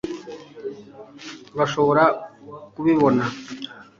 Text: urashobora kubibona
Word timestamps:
urashobora 1.53 2.03
kubibona 2.73 3.23